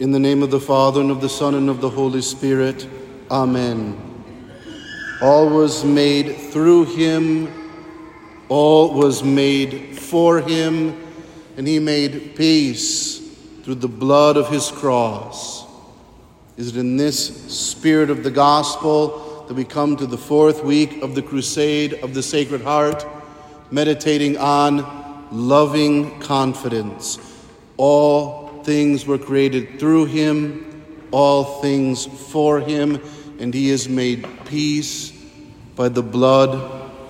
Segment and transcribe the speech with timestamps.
[0.00, 2.86] In the name of the Father, and of the Son, and of the Holy Spirit.
[3.32, 4.00] Amen.
[5.20, 7.52] All was made through him,
[8.48, 11.04] all was made for him,
[11.56, 13.18] and he made peace
[13.64, 15.66] through the blood of his cross.
[16.56, 21.02] Is it in this spirit of the gospel that we come to the fourth week
[21.02, 23.04] of the crusade of the Sacred Heart,
[23.72, 27.18] meditating on loving confidence?
[27.76, 33.00] All things were created through him, all things for him,
[33.38, 35.12] and he has made peace
[35.76, 36.54] by the blood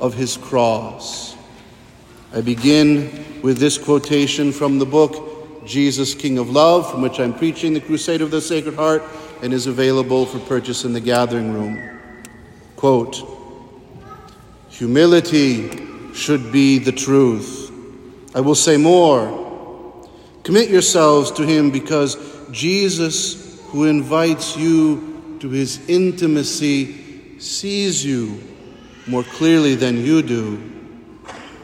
[0.00, 1.36] of his cross.
[2.32, 7.34] I begin with this quotation from the book Jesus, King of Love, from which I'm
[7.34, 9.02] preaching the Crusade of the Sacred Heart
[9.42, 12.00] and is available for purchase in the gathering room.
[12.76, 13.22] Quote
[14.70, 17.70] Humility should be the truth.
[18.34, 19.47] I will say more.
[20.48, 22.16] Commit yourselves to Him because
[22.50, 28.40] Jesus, who invites you to His intimacy, sees you
[29.06, 30.56] more clearly than you do.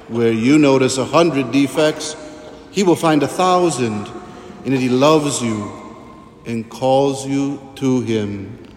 [0.09, 2.15] Where you notice a hundred defects,
[2.73, 4.07] He will find a thousand,
[4.67, 5.73] it He loves you
[6.45, 8.69] and calls you to Him.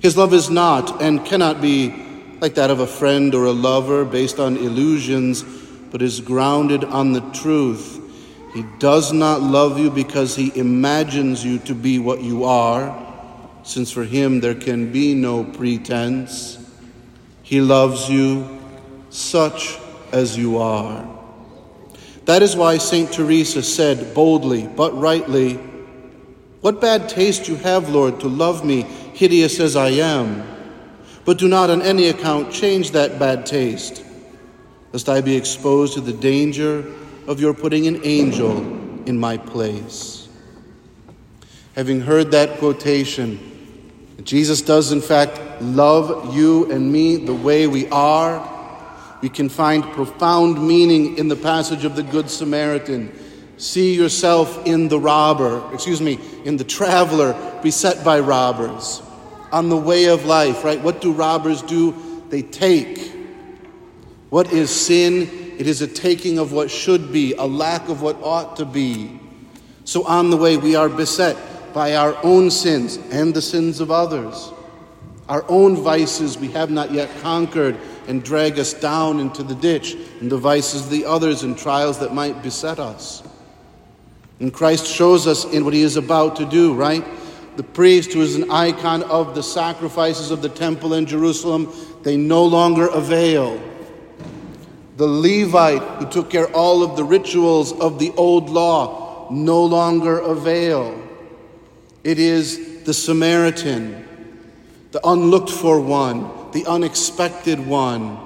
[0.00, 1.88] His love is not and cannot be
[2.42, 5.42] like that of a friend or a lover based on illusions,
[5.90, 8.00] but is grounded on the truth
[8.54, 12.94] he does not love you because he imagines you to be what you are,
[13.62, 16.58] since for him there can be no pretense.
[17.42, 18.60] He loves you
[19.08, 19.78] such
[20.12, 21.08] as you are.
[22.26, 23.10] That is why St.
[23.10, 25.54] Teresa said boldly but rightly,
[26.60, 28.82] What bad taste you have, Lord, to love me,
[29.14, 30.46] hideous as I am.
[31.24, 34.04] But do not on any account change that bad taste,
[34.92, 36.84] lest I be exposed to the danger
[37.26, 38.58] of your putting an angel
[39.06, 40.28] in my place.
[41.74, 43.38] Having heard that quotation,
[44.22, 48.48] Jesus does in fact love you and me the way we are.
[49.22, 53.12] We can find profound meaning in the passage of the Good Samaritan.
[53.56, 59.00] See yourself in the robber, excuse me, in the traveler beset by robbers.
[59.52, 60.80] On the way of life, right?
[60.80, 61.94] What do robbers do?
[62.28, 63.12] They take.
[64.30, 65.41] What is sin?
[65.58, 69.20] It is a taking of what should be, a lack of what ought to be.
[69.84, 71.36] So on the way, we are beset
[71.72, 74.52] by our own sins and the sins of others.
[75.28, 79.96] Our own vices we have not yet conquered and drag us down into the ditch,
[80.20, 83.22] and the vices of the others and trials that might beset us.
[84.40, 87.04] And Christ shows us in what he is about to do, right?
[87.56, 92.16] The priest, who is an icon of the sacrifices of the temple in Jerusalem, they
[92.16, 93.62] no longer avail.
[95.02, 100.20] The Levite who took care all of the rituals of the old law no longer
[100.20, 100.96] avail.
[102.04, 104.06] It is the Samaritan,
[104.92, 108.16] the unlooked for one, the unexpected one,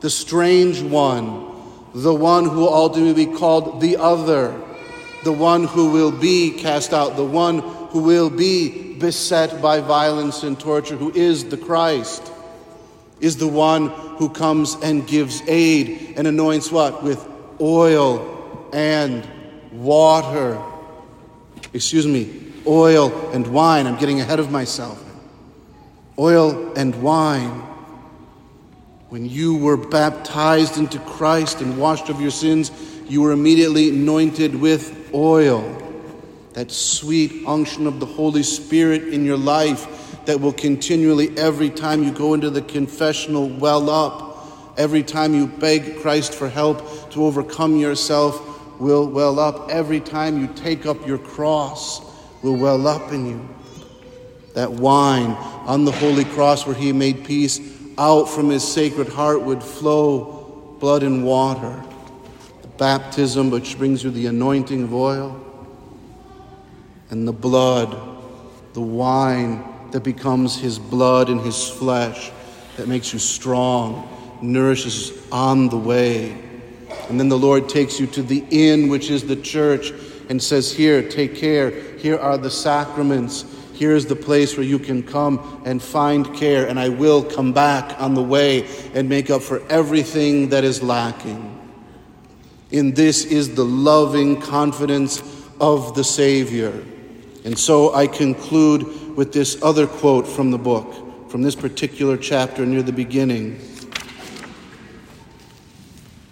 [0.00, 1.46] the strange one,
[1.94, 4.60] the one who will ultimately be called the other,
[5.22, 7.60] the one who will be cast out, the one
[7.90, 12.32] who will be beset by violence and torture, who is the Christ
[13.20, 13.88] is the one
[14.18, 17.02] who comes and gives aid and anoints what?
[17.02, 17.26] With
[17.60, 19.26] oil and
[19.72, 20.62] water.
[21.72, 23.86] Excuse me, oil and wine.
[23.86, 25.02] I'm getting ahead of myself.
[26.18, 27.62] Oil and wine.
[29.08, 32.70] When you were baptized into Christ and washed of your sins,
[33.08, 35.72] you were immediately anointed with oil.
[36.54, 42.02] That sweet unction of the Holy Spirit in your life that will continually, every time
[42.02, 44.24] you go into the confessional, well up.
[44.76, 49.70] Every time you beg Christ for help to overcome yourself, will well up.
[49.70, 52.00] Every time you take up your cross,
[52.42, 53.48] will well up in you.
[54.54, 55.30] That wine
[55.66, 57.60] on the holy cross where he made peace,
[57.98, 61.82] out from his sacred heart would flow blood and water.
[62.62, 65.42] The baptism which brings you the anointing of oil,
[67.10, 67.96] and the blood,
[68.74, 72.30] the wine that becomes his blood and his flesh,
[72.76, 74.08] that makes you strong,
[74.42, 76.36] nourishes on the way.
[77.08, 79.92] And then the Lord takes you to the inn, which is the church,
[80.28, 81.70] and says, Here, take care.
[81.98, 83.44] Here are the sacraments.
[83.72, 87.52] Here is the place where you can come and find care, and I will come
[87.52, 91.52] back on the way and make up for everything that is lacking.
[92.70, 95.22] In this is the loving confidence
[95.60, 96.84] of the Savior.
[97.44, 98.86] And so I conclude
[99.16, 103.58] with this other quote from the book, from this particular chapter near the beginning.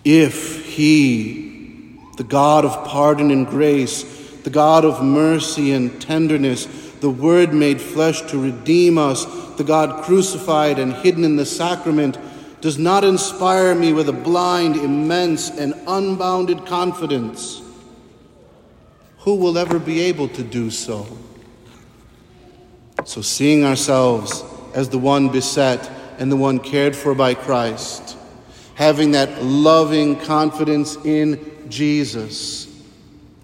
[0.04, 4.02] If He, the God of pardon and grace,
[4.42, 6.66] the God of mercy and tenderness,
[7.00, 9.24] the Word made flesh to redeem us,
[9.56, 12.18] the God crucified and hidden in the sacrament,
[12.60, 17.62] does not inspire me with a blind, immense, and unbounded confidence.
[19.20, 21.06] Who will ever be able to do so?
[23.04, 24.42] So, seeing ourselves
[24.74, 28.16] as the one beset and the one cared for by Christ,
[28.74, 32.66] having that loving confidence in Jesus,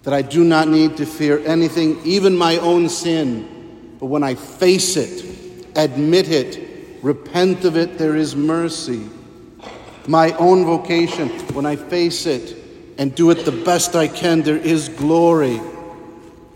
[0.03, 4.35] that I do not need to fear anything, even my own sin, but when I
[4.35, 5.25] face it,
[5.75, 9.07] admit it, repent of it, there is mercy.
[10.07, 12.57] My own vocation, when I face it
[12.97, 15.61] and do it the best I can, there is glory.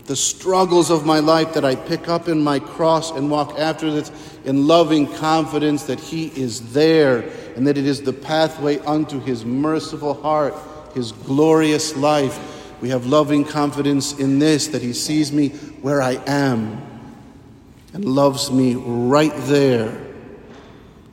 [0.06, 3.90] The struggles of my life that I pick up in my cross and walk after
[3.90, 4.10] this
[4.44, 9.44] in loving confidence that He is there and that it is the pathway unto His
[9.44, 10.54] merciful heart,
[10.94, 12.38] His glorious life.
[12.80, 15.48] We have loving confidence in this that He sees me
[15.82, 16.80] where I am
[17.92, 20.06] and loves me right there.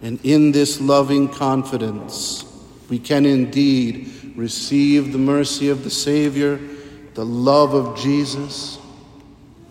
[0.04, 2.45] And in this loving confidence,
[2.90, 6.60] we can indeed receive the mercy of the Savior,
[7.13, 8.80] the love of Jesus,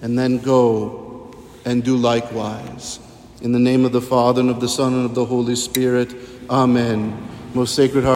[0.02, 1.30] and then go
[1.64, 2.98] and do likewise.
[3.40, 6.14] In the name of the Father, and of the Son, and of the Holy Spirit,
[6.50, 7.28] Amen.
[7.54, 8.10] Most Sacred Heart.